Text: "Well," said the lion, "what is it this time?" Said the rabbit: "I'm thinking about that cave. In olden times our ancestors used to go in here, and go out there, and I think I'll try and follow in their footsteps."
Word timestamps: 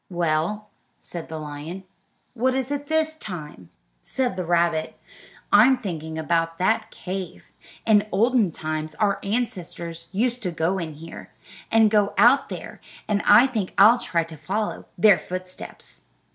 "Well," 0.09 0.67
said 0.99 1.27
the 1.27 1.37
lion, 1.37 1.85
"what 2.33 2.55
is 2.55 2.71
it 2.71 2.87
this 2.87 3.17
time?" 3.17 3.69
Said 4.01 4.35
the 4.35 4.43
rabbit: 4.43 4.97
"I'm 5.53 5.77
thinking 5.77 6.17
about 6.17 6.57
that 6.57 6.89
cave. 6.89 7.51
In 7.85 8.07
olden 8.11 8.49
times 8.49 8.95
our 8.95 9.19
ancestors 9.21 10.07
used 10.11 10.41
to 10.41 10.49
go 10.49 10.79
in 10.79 10.93
here, 10.95 11.29
and 11.71 11.91
go 11.91 12.15
out 12.17 12.49
there, 12.49 12.81
and 13.07 13.21
I 13.27 13.45
think 13.45 13.75
I'll 13.77 13.99
try 13.99 14.25
and 14.27 14.39
follow 14.39 14.75
in 14.77 14.85
their 14.97 15.19
footsteps." 15.19 16.05